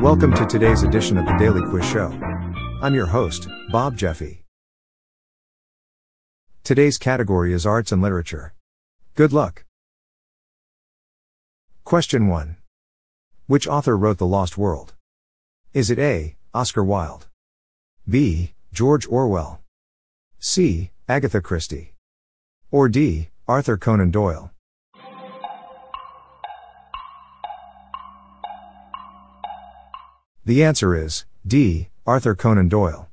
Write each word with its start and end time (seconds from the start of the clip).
Welcome 0.00 0.32
to 0.34 0.46
today's 0.46 0.84
edition 0.84 1.18
of 1.18 1.26
the 1.26 1.36
Daily 1.38 1.60
Quiz 1.60 1.84
Show. 1.84 2.12
I'm 2.80 2.94
your 2.94 3.06
host, 3.06 3.48
Bob 3.72 3.96
Jeffy. 3.96 4.44
Today's 6.62 6.98
category 6.98 7.52
is 7.52 7.66
Arts 7.66 7.90
and 7.90 8.00
Literature. 8.00 8.54
Good 9.16 9.32
luck. 9.32 9.64
Question 11.82 12.28
1. 12.28 12.58
Which 13.48 13.66
author 13.66 13.96
wrote 13.96 14.18
The 14.18 14.26
Lost 14.26 14.56
World? 14.56 14.94
Is 15.74 15.90
it 15.90 15.98
A. 15.98 16.36
Oscar 16.54 16.84
Wilde? 16.84 17.26
B. 18.08 18.52
George 18.72 19.04
Orwell? 19.08 19.62
C. 20.38 20.92
Agatha 21.08 21.40
Christie? 21.40 21.94
Or 22.70 22.88
D. 22.88 23.30
Arthur 23.48 23.76
Conan 23.76 24.12
Doyle? 24.12 24.52
The 30.48 30.64
answer 30.64 30.96
is 30.96 31.26
D. 31.46 31.90
Arthur 32.06 32.34
Conan 32.34 32.70
Doyle. 32.70 33.10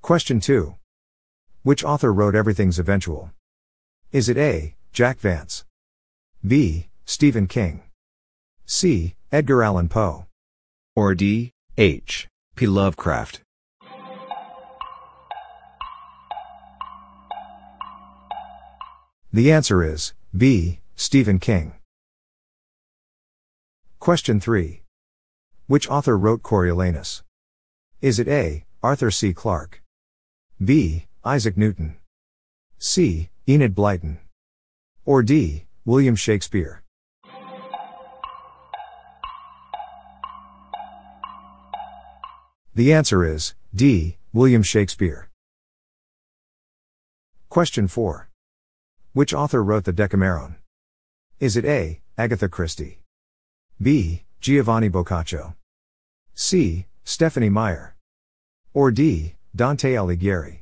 Question 0.00 0.38
2. 0.38 0.76
Which 1.64 1.82
author 1.82 2.12
wrote 2.12 2.36
Everything's 2.36 2.78
Eventual? 2.78 3.32
Is 4.12 4.28
it 4.28 4.36
A. 4.36 4.76
Jack 4.92 5.18
Vance? 5.18 5.64
B. 6.46 6.86
Stephen 7.04 7.48
King? 7.48 7.82
C. 8.64 9.16
Edgar 9.32 9.64
Allan 9.64 9.88
Poe? 9.88 10.26
Or 10.94 11.16
D. 11.16 11.50
H. 11.76 12.28
P. 12.54 12.68
Lovecraft? 12.68 13.40
The 19.32 19.50
answer 19.50 19.82
is 19.82 20.12
B. 20.32 20.78
Stephen 20.94 21.40
King. 21.40 21.74
Question 23.98 24.38
3. 24.38 24.82
Which 25.68 25.86
author 25.90 26.16
wrote 26.16 26.42
Coriolanus? 26.42 27.22
Is 28.00 28.18
it 28.18 28.26
A. 28.26 28.64
Arthur 28.82 29.10
C. 29.10 29.34
Clarke? 29.34 29.82
B. 30.64 31.04
Isaac 31.26 31.58
Newton? 31.58 31.98
C. 32.78 33.28
Enid 33.46 33.74
Blyton? 33.74 34.16
Or 35.04 35.22
D. 35.22 35.66
William 35.84 36.16
Shakespeare? 36.16 36.82
The 42.74 42.94
answer 42.94 43.22
is 43.22 43.54
D. 43.74 44.16
William 44.32 44.62
Shakespeare. 44.62 45.28
Question 47.50 47.88
4. 47.88 48.30
Which 49.12 49.34
author 49.34 49.62
wrote 49.62 49.84
the 49.84 49.92
Decameron? 49.92 50.56
Is 51.40 51.58
it 51.58 51.66
A. 51.66 52.00
Agatha 52.16 52.48
Christie? 52.48 53.00
B. 53.82 54.24
Giovanni 54.40 54.88
Boccaccio? 54.88 55.56
C. 56.34 56.86
Stephenie 57.02 57.48
Meyer. 57.48 57.96
Or 58.72 58.92
D. 58.92 59.34
Dante 59.54 59.94
Alighieri. 59.94 60.60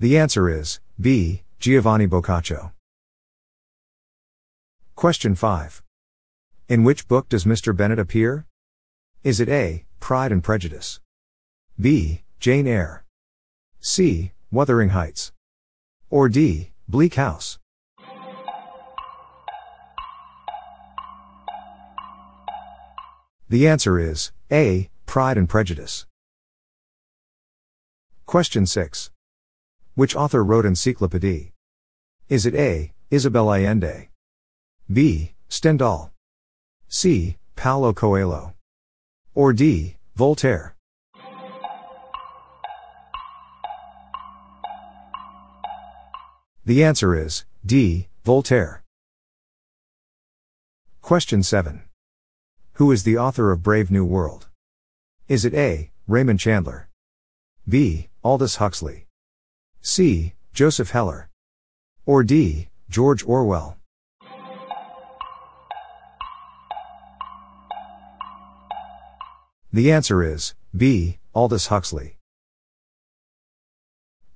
The 0.00 0.18
answer 0.18 0.48
is 0.48 0.80
B. 0.98 1.42
Giovanni 1.58 2.06
Boccaccio. 2.06 2.72
Question 4.96 5.34
5. 5.34 5.82
In 6.68 6.84
which 6.84 7.06
book 7.06 7.28
does 7.28 7.44
Mr. 7.44 7.76
Bennet 7.76 7.98
appear? 7.98 8.46
Is 9.22 9.40
it 9.40 9.48
A. 9.50 9.84
Pride 10.00 10.32
and 10.32 10.42
Prejudice? 10.42 11.00
B. 11.78 12.22
Jane 12.40 12.66
Eyre? 12.66 13.04
C. 13.80 14.32
Wuthering 14.50 14.90
Heights? 14.90 15.32
Or 16.08 16.30
D. 16.30 16.70
Bleak 16.88 17.14
House? 17.14 17.58
The 23.54 23.68
answer 23.68 24.00
is 24.00 24.32
A. 24.50 24.90
Pride 25.06 25.38
and 25.38 25.48
Prejudice. 25.48 26.06
Question 28.26 28.66
6. 28.66 29.12
Which 29.94 30.16
author 30.16 30.42
wrote 30.42 30.64
Encyclopédie? 30.64 31.52
Is 32.28 32.46
it 32.46 32.56
A. 32.56 32.90
Isabel 33.12 33.54
Allende? 33.54 34.08
B. 34.92 35.34
Stendhal? 35.48 36.10
C. 36.88 37.36
Paulo 37.54 37.92
Coelho? 37.92 38.54
Or 39.36 39.52
D. 39.52 39.98
Voltaire? 40.16 40.74
The 46.66 46.82
answer 46.82 47.14
is 47.14 47.44
D. 47.64 48.08
Voltaire. 48.24 48.82
Question 51.02 51.44
7. 51.44 51.84
Who 52.78 52.90
is 52.90 53.04
the 53.04 53.16
author 53.16 53.52
of 53.52 53.62
Brave 53.62 53.88
New 53.88 54.04
World? 54.04 54.48
Is 55.28 55.44
it 55.44 55.54
A. 55.54 55.92
Raymond 56.08 56.40
Chandler? 56.40 56.88
B. 57.68 58.08
Aldous 58.24 58.56
Huxley? 58.56 59.06
C. 59.80 60.34
Joseph 60.52 60.90
Heller? 60.90 61.30
Or 62.04 62.24
D. 62.24 62.70
George 62.90 63.22
Orwell? 63.24 63.76
The 69.72 69.92
answer 69.92 70.24
is 70.24 70.56
B. 70.76 71.18
Aldous 71.32 71.68
Huxley. 71.68 72.18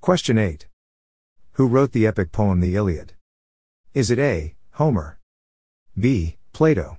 Question 0.00 0.38
8. 0.38 0.68
Who 1.54 1.66
wrote 1.66 1.90
the 1.90 2.06
epic 2.06 2.30
poem 2.30 2.60
The 2.60 2.76
Iliad? 2.76 3.14
Is 3.94 4.12
it 4.12 4.20
A. 4.20 4.54
Homer? 4.74 5.18
B. 5.98 6.36
Plato? 6.52 6.97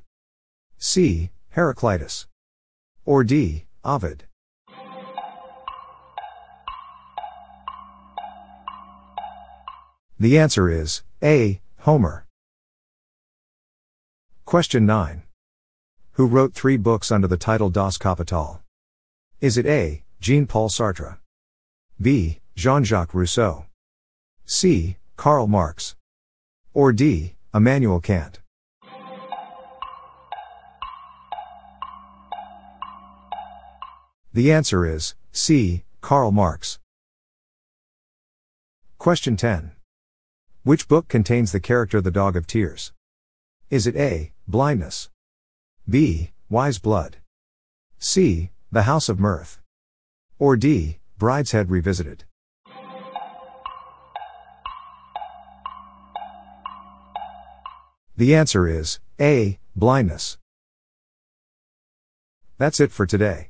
C. 0.81 1.29
Heraclitus. 1.49 2.25
Or 3.05 3.25
D. 3.25 3.65
Ovid. 3.83 4.23
The 10.17 10.37
answer 10.37 10.69
is 10.69 11.03
A. 11.21 11.59
Homer. 11.79 12.25
Question 14.45 14.85
9. 14.85 15.23
Who 16.13 16.25
wrote 16.25 16.53
three 16.53 16.77
books 16.77 17.11
under 17.11 17.27
the 17.27 17.37
title 17.37 17.69
Das 17.69 17.97
Kapital? 17.97 18.61
Is 19.41 19.57
it 19.57 19.65
A. 19.65 20.03
Jean 20.21 20.47
Paul 20.47 20.69
Sartre? 20.69 21.17
B. 22.01 22.39
Jean 22.55 22.85
Jacques 22.85 23.13
Rousseau? 23.13 23.65
C. 24.45 24.95
Karl 25.17 25.47
Marx? 25.47 25.95
Or 26.73 26.93
D. 26.93 27.35
Immanuel 27.53 27.99
Kant? 27.99 28.38
The 34.31 34.51
answer 34.51 34.85
is 34.85 35.15
C. 35.31 35.85
Karl 36.01 36.31
Marx. 36.31 36.77
Question 38.99 39.35
10. 39.35 39.71
Which 40.61 40.87
book 40.87 41.07
contains 41.07 41.51
the 41.51 41.59
character 41.59 41.99
the 41.99 42.11
Dog 42.11 42.35
of 42.35 42.45
Tears? 42.45 42.93
Is 43.71 43.87
it 43.87 43.95
A. 43.95 44.31
Blindness? 44.47 45.09
B. 45.89 46.29
Wise 46.47 46.77
Blood? 46.77 47.17
C. 47.97 48.51
The 48.71 48.83
House 48.83 49.09
of 49.09 49.19
Mirth? 49.19 49.57
Or 50.37 50.55
D. 50.55 50.99
Brideshead 51.17 51.71
Revisited? 51.71 52.25
The 58.15 58.35
answer 58.35 58.67
is 58.67 58.99
A. 59.19 59.57
Blindness. 59.75 60.37
That's 62.59 62.79
it 62.79 62.91
for 62.91 63.07
today. 63.07 63.49